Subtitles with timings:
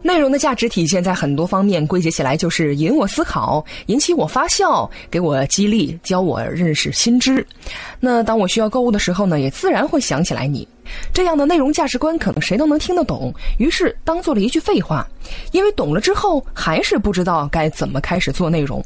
[0.00, 7.44] 内容的价值体现在很多方面，归结起来就是引我思考，引起我发笑，给我激励，教我认识新知。
[8.00, 10.66] 那当我需要购物的时候呢，也自然会想起来你。
[11.12, 15.06] 这样的内容价值观可能谁都能听得懂，于是当做了一句废话，
[15.52, 18.82] 因为懂了之后还是不知道该怎么开始做内容。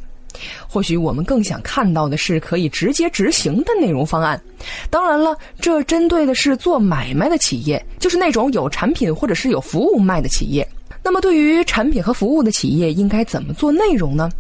[0.73, 4.41] 或许我们更想看到的是可以直接执行的内容方案。
[4.89, 10.67] 当然了，这针对的是做买卖的企业，就是那种有产品或者是有服务卖的企业。
[11.05, 14.31] 那么，对于产品和服务的企业，应该怎么做内容呢？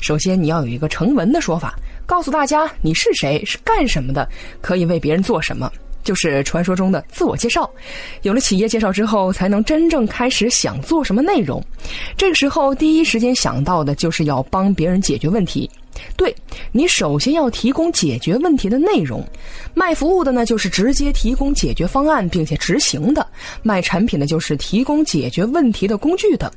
[0.00, 1.74] 首先，你要有一个成文的说法，
[2.06, 4.26] 告诉大家你是谁，是干什么的，
[4.62, 5.70] 可以为别人做什么，
[6.04, 7.68] 就是传说中的自我介绍。
[8.22, 11.62] 有了企业介绍之后，才能真正开始想做什么内容。
[12.16, 15.68] 这个时候，第一时间想到的就是要帮别人解决问题。
[16.16, 16.34] 对
[16.72, 19.24] 你首先要提供解决问题的内容，
[19.74, 23.26] 卖服务的呢就是直接提供解决方案并且执行的，
[23.62, 26.52] 卖产品的就是提供解决问题的工具的。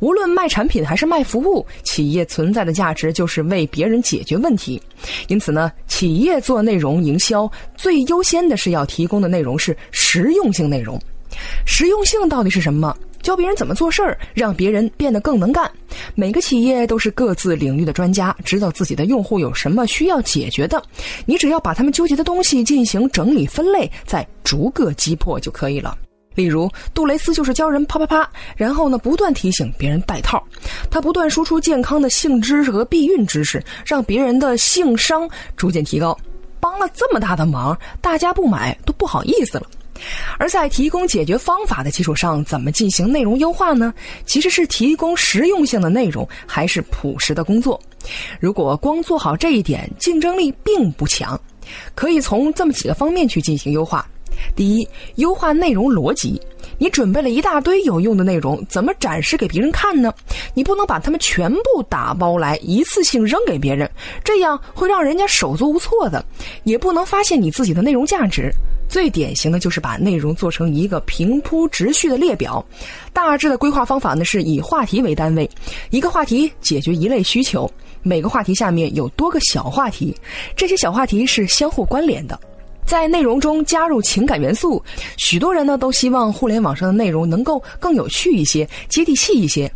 [0.00, 4.80] 无论卖产品还是卖服务，企业存在的价值就是为别人解决问题。
[5.28, 11.00] 因此呢，企业做内容营销最优先的是要提供的内容是实用性内容。
[11.64, 12.96] 实用性到底是什么？
[13.22, 15.70] 教别人怎么做事儿，让别人变得更能干。
[16.14, 20.82] 每个企业都是各自领域的专家，知道自己的用户有什么需要解决的。
[21.26, 25.96] 你只要把他们纠结的东西进行整理分类，再逐个击破就可以了。
[26.34, 30.42] 例如，杜蕾斯就是教人啪啪啪，然后呢不断提醒别人戴套。
[30.88, 36.16] 他不断输出健康的性知识和避孕知识，让别人的性商逐渐提高。
[36.60, 39.66] 帮了这么大的忙，大家不买都不好意思了。
[40.38, 43.92] 而在提供解决方法的基础上，怎么进行内容优化呢？
[44.24, 47.80] 其实是提供实用性的内容，还是朴实的工作。
[48.40, 51.40] 如果光做好这一点，竞争力并不强。
[51.94, 54.04] 可以从这么几个方面去进行优化。
[54.56, 56.40] 第一，优化内容逻辑。
[56.78, 60.12] 你准备了一大堆有用的内容，怎么展示给别人看呢？
[60.54, 63.88] 你不能把它们全部打包来一次性扔给别人，
[64.24, 66.24] 这样会让人家手足无措的。
[66.64, 68.50] 也不能发现你自己的内容价值。
[68.90, 72.62] 最典型的就是把内容做成一个平铺直叙的列表。
[73.12, 75.48] 大致的规划方法呢，是以话题为单位，
[75.90, 77.70] 一个话题解决一类需求，
[78.02, 80.14] 每个话题下面有多个小话题，
[80.56, 82.38] 这些小话题是相互关联的。
[82.84, 84.82] 在内容中加入情感元素，
[85.16, 89.70] 许多人呢都希望互联网上的内容能够更有趣一些、接地气一些。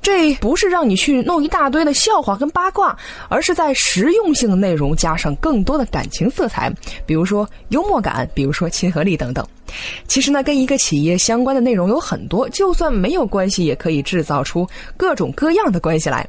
[0.00, 2.96] 这不是让你去弄一大堆的笑话跟八卦，
[3.28, 6.72] 而是在实用性的内容加上更多的感情色彩，
[7.04, 9.44] 比如说幽默感，比如说亲和力等等。
[10.06, 14.64] 其实呢，跟一个企业相关的内容有很多，就算没有关系，也可以制造出
[14.96, 16.26] 各种各样的关系来。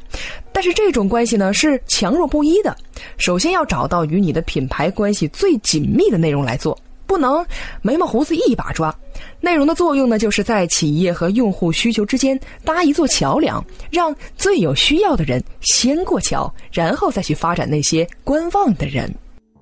[0.52, 2.76] 但是这种关系呢，是强弱不一的。
[3.18, 6.76] 首先要找到与你的品牌关系最紧密的内容来做。
[7.08, 7.44] 不能
[7.82, 8.94] 眉毛胡子一把抓，
[9.40, 19.12] 内容的作用呢，就是在企业和用户需求之间搭一座桥梁，让最有需要的人先过桥，然后再去发展那些观望的人。